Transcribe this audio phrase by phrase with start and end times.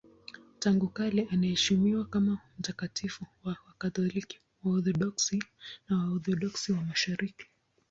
[0.59, 5.43] Tangu kale anaheshimiwa kama mtakatifu na Wakatoliki, Waorthodoksi
[5.89, 7.45] na Waorthodoksi wa Mashariki.